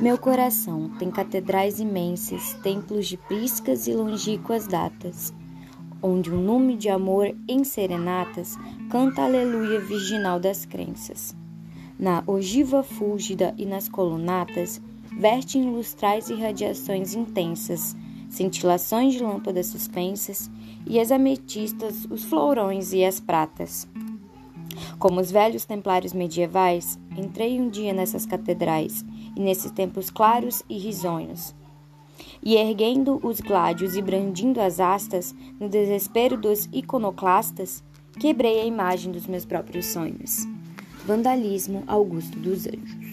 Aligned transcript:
Meu 0.00 0.16
coração 0.18 0.90
tem 0.98 1.10
catedrais 1.10 1.78
imensas, 1.78 2.54
templos 2.62 3.06
de 3.06 3.16
priscas 3.16 3.86
e 3.86 3.92
longínquas 3.92 4.66
datas, 4.66 5.32
onde 6.02 6.32
um 6.32 6.40
nume 6.40 6.76
de 6.76 6.88
amor 6.88 7.32
em 7.46 7.62
serenatas 7.62 8.56
canta 8.90 9.22
aleluia 9.22 9.78
virginal 9.78 10.40
das 10.40 10.64
crenças. 10.64 11.36
Na 11.98 12.24
ogiva 12.26 12.82
fúlgida 12.82 13.54
e 13.56 13.66
nas 13.66 13.88
colunatas 13.88 14.80
vertem 15.16 15.70
lustrais 15.70 16.30
e 16.30 16.34
radiações 16.34 17.14
intensas, 17.14 17.94
cintilações 18.30 19.12
de 19.12 19.22
lâmpadas 19.22 19.66
suspensas 19.66 20.50
e 20.86 20.98
as 20.98 21.12
ametistas, 21.12 22.06
os 22.10 22.24
florões 22.24 22.92
e 22.92 23.04
as 23.04 23.20
pratas. 23.20 23.86
Como 24.98 25.20
os 25.20 25.30
velhos 25.30 25.64
templários 25.64 26.12
medievais, 26.12 26.98
entrei 27.16 27.60
um 27.60 27.68
dia 27.68 27.92
nessas 27.92 28.26
catedrais 28.26 29.04
e 29.36 29.40
nesses 29.40 29.70
templos 29.70 30.10
claros 30.10 30.62
e 30.68 30.78
risonhos. 30.78 31.54
E 32.42 32.56
erguendo 32.56 33.20
os 33.22 33.40
gládios 33.40 33.96
e 33.96 34.02
brandindo 34.02 34.60
as 34.60 34.80
astas, 34.80 35.34
no 35.58 35.68
desespero 35.68 36.36
dos 36.36 36.68
iconoclastas, 36.72 37.82
quebrei 38.18 38.60
a 38.60 38.64
imagem 38.64 39.12
dos 39.12 39.26
meus 39.26 39.44
próprios 39.44 39.86
sonhos. 39.86 40.46
Vandalismo 41.04 41.82
Augusto 41.86 42.38
dos 42.38 42.66
Anjos. 42.66 43.12